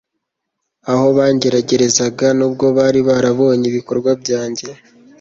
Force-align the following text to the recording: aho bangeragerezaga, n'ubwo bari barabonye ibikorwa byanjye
aho 0.91 1.05
bangeragerezaga, 1.17 2.27
n'ubwo 2.37 2.65
bari 2.77 2.99
barabonye 3.07 3.65
ibikorwa 3.71 4.11
byanjye 4.21 4.67